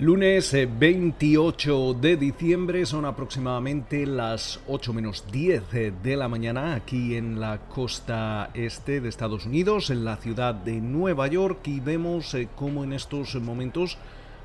Lunes 0.00 0.52
28 0.54 1.90
eh, 1.90 1.96
de 2.00 2.16
diciembre 2.16 2.86
son 2.86 3.04
aproximadamente 3.04 4.06
las 4.06 4.58
8 4.66 4.94
menos 4.94 5.26
10 5.30 5.74
eh, 5.74 5.92
de 6.02 6.16
la 6.16 6.26
mañana 6.26 6.74
aquí 6.74 7.16
en 7.16 7.38
la 7.38 7.58
costa 7.68 8.48
este 8.54 9.02
de 9.02 9.10
Estados 9.10 9.44
Unidos, 9.44 9.90
en 9.90 10.06
la 10.06 10.16
ciudad 10.16 10.54
de 10.54 10.80
Nueva 10.80 11.26
York 11.26 11.68
y 11.68 11.80
vemos 11.80 12.32
eh, 12.32 12.48
cómo 12.56 12.82
en 12.82 12.94
estos 12.94 13.34
momentos 13.34 13.98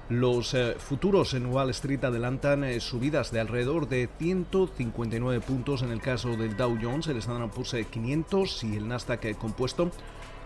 los 0.09 0.55
futuros 0.77 1.33
en 1.33 1.45
Wall 1.45 1.69
Street 1.69 2.03
adelantan 2.03 2.79
subidas 2.81 3.31
de 3.31 3.39
alrededor 3.39 3.87
de 3.87 4.09
159 4.19 5.39
puntos. 5.39 5.81
En 5.81 5.91
el 5.91 5.99
caso 5.99 6.35
del 6.35 6.55
Dow 6.57 6.77
Jones, 6.79 7.07
el 7.07 7.17
Standard 7.17 7.49
Poor's 7.49 7.75
500 7.89 8.63
y 8.65 8.75
el 8.75 8.87
Nasdaq 8.87 9.35
compuesto 9.37 9.89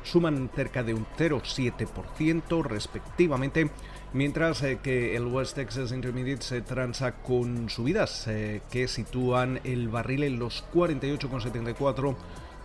suman 0.10 0.50
cerca 0.56 0.84
de 0.84 0.94
un 0.94 1.06
0,7% 1.18 2.64
respectivamente 2.64 3.70
mientras 4.14 4.64
eh, 4.64 4.80
que 4.82 5.16
el 5.16 5.28
West 5.28 5.56
Texas 5.56 5.92
Intermediate 5.92 6.42
se 6.42 6.62
transa 6.62 7.12
con 7.14 7.70
subidas 7.70 8.26
eh, 8.28 8.62
que 8.72 8.88
sitúan 8.88 9.60
el 9.64 9.90
barril 9.90 10.24
en 10.24 10.40
los 10.40 10.66
48,74 10.74 12.16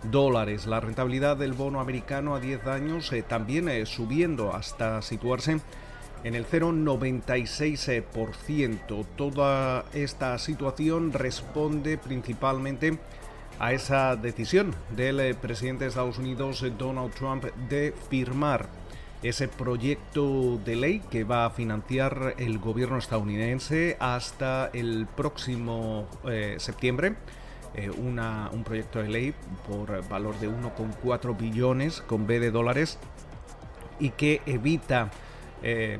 dólares. 0.09 0.65
La 0.65 0.79
rentabilidad 0.79 1.37
del 1.37 1.53
bono 1.53 1.79
americano 1.79 2.33
a 2.35 2.39
10 2.39 2.65
años 2.67 3.13
eh, 3.13 3.21
también 3.21 3.85
subiendo 3.85 4.55
hasta 4.55 4.99
situarse 5.01 5.59
en 6.23 6.35
el 6.35 6.47
0,96%. 6.47 9.05
Toda 9.15 9.85
esta 9.93 10.37
situación 10.39 11.13
responde 11.13 11.99
principalmente 11.99 12.97
a 13.59 13.73
esa 13.73 14.15
decisión 14.15 14.75
del 14.95 15.35
presidente 15.35 15.85
de 15.85 15.89
Estados 15.89 16.17
Unidos, 16.17 16.65
Donald 16.77 17.13
Trump, 17.13 17.45
de 17.69 17.93
firmar 18.09 18.69
ese 19.23 19.47
proyecto 19.47 20.59
de 20.63 20.75
ley 20.75 21.01
que 21.09 21.23
va 21.23 21.45
a 21.45 21.49
financiar 21.49 22.35
el 22.37 22.59
gobierno 22.59 22.97
estadounidense 22.97 23.97
hasta 23.99 24.69
el 24.73 25.07
próximo 25.15 26.07
eh, 26.25 26.55
septiembre. 26.59 27.15
Eh, 27.73 27.89
un 27.89 28.63
proyecto 28.63 29.01
de 29.01 29.09
ley 29.09 29.33
por 29.67 30.07
valor 30.07 30.39
de 30.39 30.49
1,4 30.49 31.37
billones 31.37 32.01
con 32.01 32.25
B 32.25 32.39
de 32.39 32.51
dólares 32.51 32.99
y 33.99 34.11
que 34.11 34.41
evita 34.45 35.11
eh, 35.61 35.99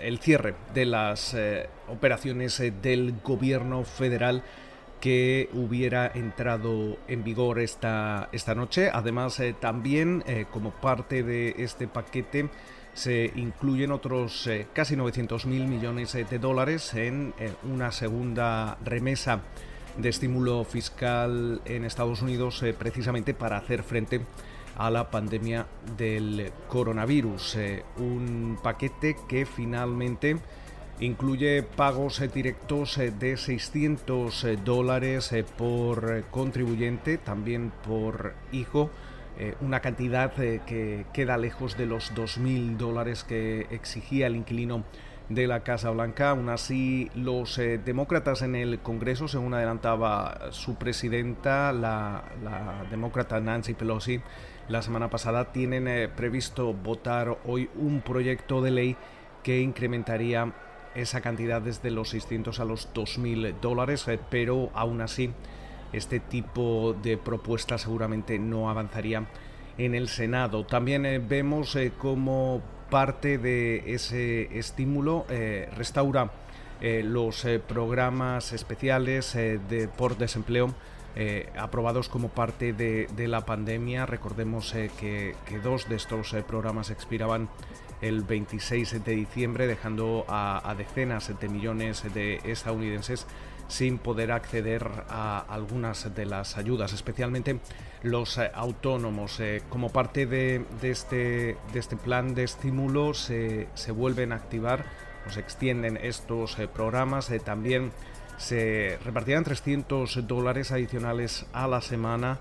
el 0.00 0.18
cierre 0.18 0.54
de 0.74 0.86
las 0.86 1.36
operaciones 1.88 2.60
del 2.82 3.14
gobierno 3.22 3.84
federal 3.84 4.42
que 5.00 5.48
hubiera 5.54 6.06
entrado 6.14 6.98
en 7.08 7.24
vigor 7.24 7.58
esta, 7.58 8.28
esta 8.32 8.54
noche. 8.54 8.90
Además, 8.92 9.40
eh, 9.40 9.54
también 9.58 10.22
eh, 10.26 10.46
como 10.50 10.70
parte 10.70 11.22
de 11.22 11.54
este 11.58 11.88
paquete 11.88 12.50
se 12.92 13.32
incluyen 13.36 13.92
otros 13.92 14.46
eh, 14.46 14.66
casi 14.72 14.96
900 14.96 15.46
mil 15.46 15.66
millones 15.66 16.12
de 16.12 16.38
dólares 16.38 16.92
en 16.94 17.32
una 17.62 17.92
segunda 17.92 18.78
remesa 18.84 19.42
de 19.96 20.08
estímulo 20.08 20.64
fiscal 20.64 21.62
en 21.64 21.84
Estados 21.84 22.20
Unidos 22.20 22.64
precisamente 22.78 23.32
para 23.32 23.58
hacer 23.58 23.82
frente 23.84 24.20
a 24.76 24.90
la 24.90 25.10
pandemia 25.10 25.66
del 25.96 26.52
coronavirus. 26.68 27.58
un 27.98 28.58
paquete 28.62 29.16
que 29.28 29.46
finalmente 29.46 30.38
incluye 31.00 31.62
pagos 31.62 32.20
eh, 32.20 32.28
directos 32.28 32.98
eh, 32.98 33.10
de 33.10 33.36
600 33.36 34.44
eh, 34.44 34.58
dólares 34.62 35.34
por 35.56 36.24
contribuyente, 36.30 37.18
también 37.18 37.72
por 37.86 38.34
hijo, 38.52 38.90
una 39.62 39.80
cantidad 39.80 40.34
que 40.34 41.06
queda 41.14 41.38
lejos 41.38 41.78
de 41.78 41.86
los 41.86 42.14
2.000 42.14 42.76
dólares 42.76 43.24
que 43.24 43.68
exigía 43.70 44.26
el 44.26 44.36
inquilino 44.36 44.84
de 45.30 45.46
la 45.46 45.60
Casa 45.60 45.88
Blanca. 45.88 46.30
Aún 46.30 46.50
así, 46.50 47.10
los 47.14 47.56
demócratas 47.56 48.42
en 48.42 48.54
el 48.54 48.80
Congreso, 48.80 49.28
según 49.28 49.54
adelantaba 49.54 50.50
su 50.50 50.74
presidenta, 50.74 51.72
la, 51.72 52.24
la 52.44 52.84
demócrata 52.90 53.40
Nancy 53.40 53.72
Pelosi, 53.72 54.20
la 54.68 54.82
semana 54.82 55.08
pasada, 55.08 55.52
tienen 55.52 56.10
previsto 56.14 56.74
votar 56.74 57.38
hoy 57.46 57.70
un 57.76 58.02
proyecto 58.02 58.60
de 58.60 58.72
ley 58.72 58.96
que 59.42 59.62
incrementaría 59.62 60.52
esa 60.94 61.20
cantidad 61.20 61.62
desde 61.62 61.90
los 61.90 62.10
600 62.10 62.60
a 62.60 62.64
los 62.64 62.92
2.000 62.94 63.60
dólares, 63.60 64.06
eh, 64.08 64.18
pero 64.30 64.70
aún 64.74 65.00
así 65.00 65.30
este 65.92 66.20
tipo 66.20 66.94
de 67.02 67.16
propuesta 67.16 67.78
seguramente 67.78 68.38
no 68.38 68.70
avanzaría 68.70 69.26
en 69.78 69.94
el 69.94 70.08
Senado. 70.08 70.64
También 70.64 71.06
eh, 71.06 71.18
vemos 71.18 71.74
eh, 71.76 71.92
como 71.96 72.62
parte 72.90 73.38
de 73.38 73.94
ese 73.94 74.58
estímulo 74.58 75.24
restaura 75.76 76.32
los 76.80 77.46
programas 77.68 78.52
especiales 78.52 79.34
de, 79.34 79.88
por 79.96 80.18
desempleo 80.18 80.74
aprobados 81.56 82.08
como 82.08 82.30
parte 82.30 82.72
de, 82.72 83.28
la 83.28 83.46
pandemia. 83.46 84.06
Recordemos 84.06 84.74
que, 84.98 85.36
dos 85.62 85.88
de 85.88 85.94
estos 85.94 86.34
programas 86.48 86.90
expiraban 86.90 87.48
el 88.00 88.22
26 88.22 89.04
de 89.04 89.12
diciembre, 89.12 89.66
dejando 89.66 90.24
a, 90.28 90.74
decenas 90.76 91.32
de 91.38 91.48
millones 91.48 92.02
de 92.14 92.40
estadounidenses 92.44 93.26
sin 93.68 93.98
poder 93.98 94.32
acceder 94.32 94.88
a 95.08 95.38
algunas 95.38 96.14
de 96.14 96.26
las 96.26 96.56
ayudas, 96.56 96.92
especialmente 96.92 97.60
los 98.02 98.38
eh, 98.38 98.50
autónomos. 98.54 99.38
Eh, 99.40 99.62
como 99.68 99.90
parte 99.90 100.26
de, 100.26 100.64
este, 100.82 101.56
de, 101.72 101.78
este, 101.78 101.96
plan 101.96 102.34
de 102.34 102.44
estímulo 102.44 103.14
se, 103.14 103.68
vuelven 103.94 104.32
a 104.32 104.36
activar 104.36 104.84
o 105.26 105.30
se 105.30 105.40
extienden 105.40 105.98
estos 105.98 106.58
eh, 106.58 106.66
programas. 106.68 107.30
también 107.44 107.92
se 108.38 108.98
repartirán 109.04 109.44
300 109.44 110.26
dólares 110.26 110.72
adicionales 110.72 111.44
a 111.52 111.68
la 111.68 111.82
semana 111.82 112.38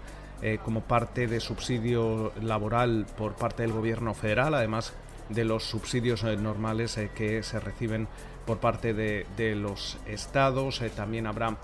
como 0.63 0.79
parte 0.79 1.27
de 1.27 1.41
subsidio 1.41 2.31
laboral 2.41 3.05
por 3.17 3.35
parte 3.35 3.63
del 3.63 3.73
gobierno 3.73 4.13
federal. 4.13 4.53
Además, 4.53 4.93
de 5.29 5.45
los 5.45 5.63
subsidios 5.63 6.23
eh, 6.23 6.35
normales 6.35 6.97
eh, 6.97 7.11
que 7.15 7.43
se 7.43 7.59
reciben 7.59 8.07
por 8.45 8.59
parte 8.59 8.93
de, 8.93 9.55
los 9.55 9.97
estados. 10.07 10.81
Eh, 10.81 10.89
también 10.89 11.27
habrá 11.27 11.57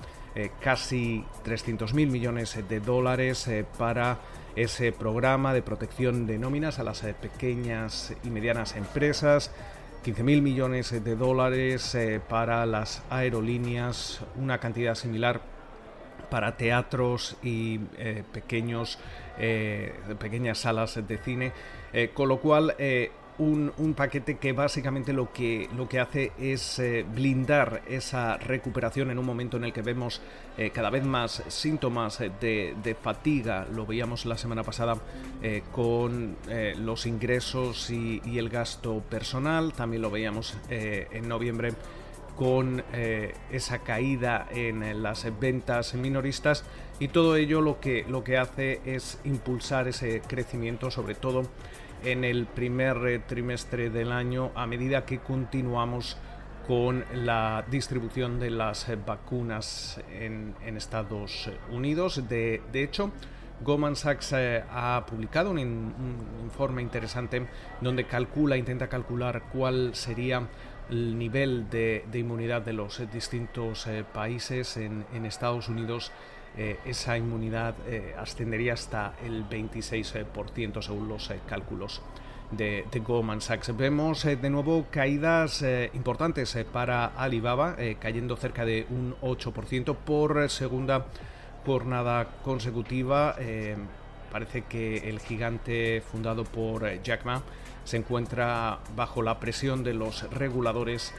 casi 0.59 1.23
300 1.43 1.93
mil 1.93 2.09
millones 2.09 2.57
de 2.67 2.79
dólares 2.81 3.49
para 3.77 4.19
ese 4.57 4.91
programa 4.91 5.53
de 5.53 5.61
protección 5.61 6.27
de 6.27 6.37
nóminas 6.37 6.77
a 6.77 6.83
las 6.83 7.01
pequeñas 7.21 8.13
y 8.21 8.29
medianas 8.29 8.75
empresas. 8.75 9.51
15 10.03 10.23
mil 10.23 10.41
millones 10.41 10.91
de 10.91 11.15
dólares 11.15 11.97
para 12.27 12.65
las 12.65 13.01
aerolíneas, 13.09 14.19
una 14.35 14.59
cantidad 14.59 14.95
similar 14.95 15.39
para 16.29 16.57
teatros 16.57 17.37
y 17.41 17.77
pequeños, 18.33 18.99
pequeñas 20.19 20.57
salas 20.57 20.99
de 21.07 21.17
cine, 21.17 21.53
con 22.13 22.27
lo 22.27 22.41
cual 22.41 22.75
un, 23.37 23.93
paquete 23.95 24.37
que 24.37 24.53
básicamente 24.53 25.13
lo 25.13 25.31
que, 25.31 25.69
lo 25.75 25.87
que 25.87 25.99
hace 25.99 26.31
es 26.39 26.79
eh, 26.79 27.05
blindar 27.07 27.81
esa 27.87 28.37
recuperación 28.37 29.11
en 29.11 29.19
un 29.19 29.25
momento 29.25 29.57
en 29.57 29.65
el 29.65 29.73
que 29.73 29.81
vemos 29.81 30.21
eh, 30.57 30.69
cada 30.69 30.89
vez 30.89 31.03
más 31.03 31.43
síntomas 31.47 32.19
de, 32.19 32.97
fatiga, 33.01 33.67
lo 33.73 33.85
veíamos 33.85 34.25
la 34.25 34.37
semana 34.37 34.63
pasada 34.63 34.97
eh, 35.41 35.63
con 35.71 36.37
los 36.77 37.05
ingresos 37.05 37.89
y, 37.89 38.21
el 38.37 38.49
gasto 38.49 39.01
personal, 39.09 39.73
también 39.73 40.01
lo 40.01 40.11
veíamos 40.11 40.57
en 40.69 41.27
noviembre 41.27 41.73
con 42.35 42.83
esa 42.91 43.79
caída 43.79 44.47
en 44.51 45.01
las 45.01 45.27
ventas 45.39 45.93
minoristas. 45.93 46.65
Y 46.99 47.07
todo 47.09 47.37
ello 47.37 47.61
lo 47.61 47.79
que, 47.79 48.05
lo 48.07 48.23
que 48.23 48.37
hace 48.37 48.81
es 48.85 49.19
impulsar 49.23 49.87
ese 49.87 50.21
crecimiento 50.21 50.91
sobre 50.91 51.15
todo 51.15 51.43
en 52.05 52.23
el 52.23 52.45
primer 52.45 52.97
eh, 53.07 53.19
trimestre 53.19 53.89
del 53.89 54.11
año 54.11 54.51
a 54.55 54.67
medida 54.67 55.05
que 55.05 55.19
continuamos 55.19 56.17
con 56.67 57.03
la 57.13 57.65
distribución 57.69 58.39
de 58.39 58.51
las 58.51 58.87
eh, 58.89 58.95
vacunas 58.95 59.99
en, 60.11 60.55
Estados 60.77 61.49
Unidos. 61.71 62.27
De, 62.29 62.61
hecho, 62.73 63.11
Goldman 63.61 63.95
Sachs 63.95 64.33
eh, 64.33 64.63
ha 64.69 65.03
publicado 65.07 65.51
un, 65.51 65.59
informe 66.43 66.81
interesante 66.81 67.47
donde 67.81 68.05
calcula, 68.05 68.55
intenta 68.55 68.87
calcular 68.87 69.43
cuál 69.51 69.95
sería 69.95 70.47
el 70.89 71.17
nivel 71.17 71.69
de, 71.69 72.05
inmunidad 72.13 72.61
de 72.61 72.73
los 72.73 73.01
distintos 73.11 73.87
países 74.13 74.77
en, 74.77 75.05
en 75.13 75.25
Estados 75.25 75.67
Unidos 75.67 76.11
eh, 76.57 76.79
esa 76.85 77.17
inmunidad 77.17 77.75
eh, 77.85 78.15
ascendería 78.17 78.73
hasta 78.73 79.13
el 79.25 79.43
26% 79.49 80.81
según 80.81 81.09
los 81.09 81.29
eh, 81.29 81.41
cálculos 81.45 82.01
de, 82.51 82.85
Goldman 83.05 83.41
Sachs. 83.41 83.75
Vemos 83.75 84.23
de 84.23 84.49
nuevo 84.49 84.85
caídas 84.89 85.65
importantes 85.93 86.55
para 86.71 87.07
Alibaba, 87.07 87.75
cayendo 87.99 88.37
cerca 88.37 88.63
de 88.63 88.85
un 88.89 89.15
8% 89.21 89.95
por 89.95 90.49
segunda 90.49 91.07
jornada 91.65 92.29
consecutiva. 92.43 93.35
parece 94.31 94.61
que 94.61 95.09
el 95.09 95.19
gigante 95.19 96.01
fundado 96.09 96.45
por 96.45 97.01
Jack 97.01 97.25
Ma 97.25 97.41
se 97.83 97.97
encuentra 97.97 98.79
bajo 98.95 99.21
la 99.21 99.39
presión 99.39 99.83
de 99.83 99.93
los 99.93 100.29
reguladores 100.31 101.13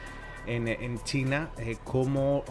en, 0.47 0.99
China, 1.05 1.51
como 1.85 2.45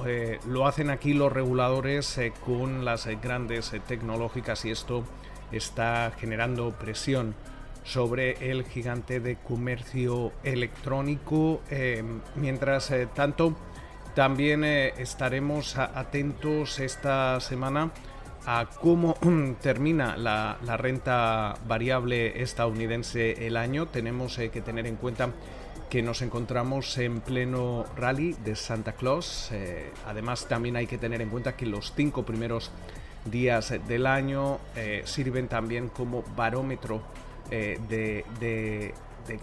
lo 0.48 0.68
hacen 0.68 0.90
aquí 0.90 1.14
los 1.14 1.32
reguladores 1.32 2.20
con 2.46 2.86
las 2.86 3.08
grandes 3.22 3.72
tecnológicas 3.88 4.66
y 4.66 4.72
esto 4.72 5.04
está 5.52 6.12
generando 6.18 6.72
presión 6.72 7.36
sobre 7.84 8.52
el 8.52 8.66
gigante 8.66 9.20
de 9.20 9.38
comercio 9.38 10.32
electrónico. 10.44 11.62
mientras 12.36 12.92
tanto, 13.14 13.56
también 14.16 14.64
estaremos 14.64 15.78
atentos 15.78 16.80
esta 16.80 17.40
semana 17.40 17.92
a 18.46 18.68
cómo 18.82 19.16
termina 19.62 20.18
la, 20.18 20.58
renta 20.78 21.56
variable 21.68 22.42
estadounidense 22.42 23.48
el 23.48 23.58
año, 23.58 23.88
tenemos 23.88 24.38
eh, 24.38 24.50
que 24.50 24.62
tener 24.62 24.88
en 24.88 24.96
cuenta 24.96 25.30
que 25.90 26.02
nos 26.02 26.22
encontramos 26.22 26.98
en 26.98 27.22
pleno 27.22 27.86
rally 27.96 28.34
de 28.44 28.56
Santa 28.56 28.94
Claus. 28.94 29.50
Eh, 29.52 29.92
además, 30.06 30.48
también 30.48 30.76
hay 30.76 30.88
que 30.88 30.98
tener 30.98 31.22
en 31.22 31.30
cuenta 31.30 31.56
que 31.56 31.66
los 31.66 31.94
cinco 31.96 32.24
primeros 32.24 32.72
días 33.26 33.74
del 33.88 34.06
año 34.06 34.60
eh, 34.76 35.02
sirven 35.06 35.48
también 35.48 35.90
como 35.90 36.24
barómetro 36.36 37.02
de, 37.50 38.94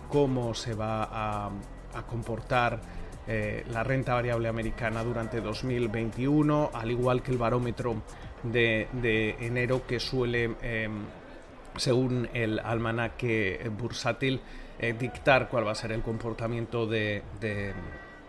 cómo 0.08 0.54
se 0.54 0.74
va 0.74 1.04
a 1.04 2.02
comportar 2.08 2.80
la 3.28 3.84
renta 3.84 4.14
variable 4.14 4.48
americana 4.48 5.04
durante 5.04 5.40
2021, 5.40 6.70
al 6.74 6.90
igual 6.90 7.22
que 7.22 7.30
el 7.30 7.38
barómetro 7.38 8.02
de, 8.42 9.36
enero 9.40 9.86
que 9.86 10.00
suele, 10.00 10.56
em, 10.62 11.04
según 11.76 12.28
el 12.34 12.58
almanaque 12.58 13.70
bursátil, 13.78 14.40
eh, 14.78 14.94
dictar 14.98 15.48
cuál 15.48 15.66
va 15.66 15.72
a 15.72 15.76
ser 15.76 15.92
el 15.92 16.02
comportamiento 16.02 16.86
de, 16.86 17.22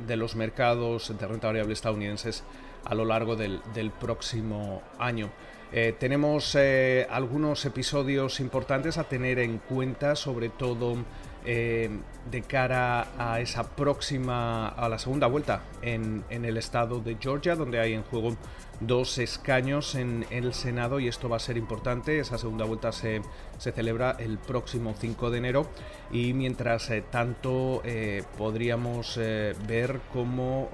los 0.07 0.35
mercados 0.35 1.17
de 1.17 1.27
renta 1.27 1.47
variable 1.47 1.73
estadounidenses 1.73 2.43
a 2.85 2.93
lo 2.93 3.05
largo 3.05 3.35
del, 3.35 3.61
próximo 3.99 4.81
año. 4.99 5.31
Eh, 5.71 5.95
tenemos 5.97 6.53
eh, 6.55 7.07
algunos 7.09 7.65
episodios 7.65 8.39
importantes 8.39 8.99
a 8.99 9.05
tener 9.05 9.39
en 9.39 9.57
cuenta, 9.57 10.15
sobre 10.15 10.49
todo 10.49 10.97
de 11.43 12.41
cara 12.41 13.07
a 13.17 13.39
esa 13.41 13.75
próxima, 13.75 14.67
a 14.67 14.87
la 14.87 14.97
segunda 14.97 15.27
vuelta 15.27 15.63
en, 15.81 16.23
el 16.29 16.57
estado 16.57 16.99
de 16.99 17.17
Georgia, 17.19 17.55
donde 17.55 17.79
hay 17.79 17.93
en 17.93 18.03
juego 18.03 18.35
dos 18.79 19.17
escaños 19.17 19.95
en, 19.95 20.25
el 20.29 20.53
Senado 20.53 20.99
y 20.99 21.07
esto 21.07 21.29
va 21.29 21.37
a 21.37 21.39
ser 21.39 21.57
importante. 21.57 22.19
Esa 22.19 22.37
segunda 22.37 22.65
vuelta 22.65 22.91
se, 22.91 23.21
celebra 23.57 24.15
el 24.19 24.37
próximo 24.37 24.93
5 24.97 25.31
de 25.31 25.37
enero 25.37 25.67
y 26.11 26.33
mientras 26.33 26.89
eh, 26.89 27.03
tanto 27.09 27.81
eh, 27.83 28.23
podríamos 28.37 29.17
eh, 29.21 29.53
ver 29.67 29.99
cómo 30.11 30.69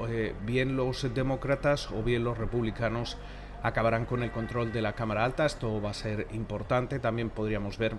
bien 0.45 0.75
los 0.75 1.13
demócratas 1.13 1.89
o 1.91 2.03
bien 2.03 2.23
los 2.23 2.37
republicanos 2.37 3.17
acabarán 3.63 4.05
con 4.05 4.23
el 4.23 4.31
control 4.31 4.71
de 4.71 4.81
la 4.81 4.93
Cámara 4.93 5.25
Alta. 5.25 5.45
Esto 5.45 5.81
va 5.81 5.91
a 5.91 5.93
ser 5.93 6.27
importante. 6.31 6.99
También 6.99 7.29
podríamos 7.29 7.77
ver 7.77 7.95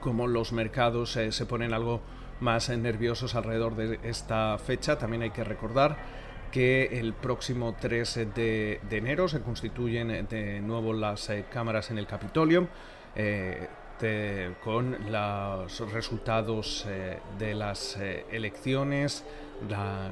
cómo 0.00 0.26
los 0.26 0.52
mercados 0.52 1.10
se 1.12 1.46
ponen 1.46 1.72
algo 1.72 2.00
más 2.40 2.68
nerviosos 2.70 3.34
alrededor 3.34 3.76
de 3.76 4.00
esta 4.02 4.58
fecha. 4.58 4.98
También 4.98 5.22
hay 5.22 5.30
que 5.30 5.44
recordar 5.44 5.96
que 6.50 6.98
el 6.98 7.12
próximo 7.12 7.76
3 7.80 8.34
de, 8.34 8.80
enero 8.90 9.28
se 9.28 9.40
constituyen 9.40 10.26
de 10.28 10.60
nuevo 10.60 10.92
las 10.92 11.30
eh, 11.30 11.44
cámaras 11.50 11.90
en 11.90 11.98
el 11.98 12.06
Capitolio. 12.06 12.68
Eh, 13.14 13.68
con 14.64 14.96
los 15.12 15.92
resultados 15.92 16.86
eh, 16.88 17.18
de 17.38 17.54
las 17.54 17.98
elecciones, 18.32 19.26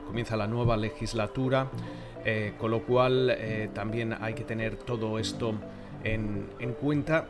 comienza 0.07 0.37
la 0.37 0.47
nueva 0.47 0.77
legislatura, 0.77 1.69
con 2.59 2.71
lo 2.71 2.83
cual 2.83 3.35
también 3.73 4.15
hay 4.21 4.35
que 4.35 4.45
tener 4.45 4.77
todo 4.77 5.19
esto 5.19 5.55
en, 6.05 6.49
cuenta 6.81 7.27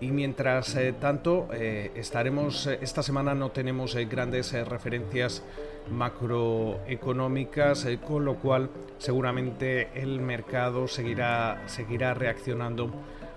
y 0.00 0.10
mientras 0.10 0.76
tanto 1.00 1.48
estaremos 1.52 2.66
esta 2.66 3.02
semana 3.02 3.34
no 3.34 3.50
tenemos 3.50 3.94
grandes 3.94 4.52
referencias 4.68 5.42
macroeconómicas, 5.90 7.84
eh, 7.86 7.98
con 7.98 8.24
lo 8.24 8.36
cual 8.36 8.70
seguramente 8.98 9.88
el 9.94 10.20
mercado 10.20 10.88
seguirá, 10.88 11.62
seguirá 11.66 12.14
reaccionando 12.14 12.90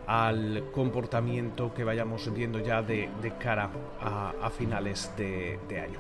al 0.08 0.66
comportamiento 0.72 1.74
que 1.74 1.84
vayamos 1.84 2.32
viendo 2.34 2.60
ya 2.60 2.82
de, 2.82 3.10
cara 3.40 3.70
a, 4.02 4.50
finales 4.50 5.12
de, 5.18 5.60
año. 5.80 6.00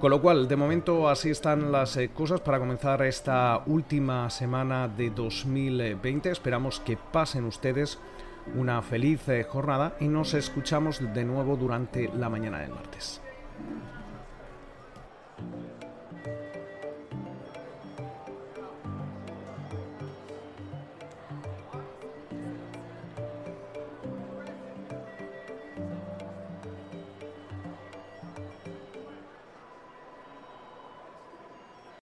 Con 0.00 0.10
lo 0.10 0.20
cual, 0.20 0.48
de 0.48 0.56
momento 0.56 1.08
así 1.08 1.30
están 1.30 1.70
las 1.70 1.96
eh, 1.96 2.10
cosas 2.10 2.40
para 2.40 2.58
comenzar 2.58 3.02
esta 3.02 3.62
última 3.66 4.30
semana 4.30 4.88
de 4.88 5.10
2020. 5.10 6.30
Esperamos 6.30 6.80
que 6.80 6.96
pasen 6.96 7.44
ustedes 7.44 7.98
una 8.54 8.80
feliz 8.82 9.28
eh, 9.28 9.44
jornada 9.44 9.96
y 10.00 10.08
nos 10.08 10.34
escuchamos 10.34 11.00
de 11.14 11.24
nuevo 11.24 11.56
durante 11.56 12.08
la 12.14 12.28
mañana 12.28 12.60
del 12.60 12.70
martes. 12.70 13.20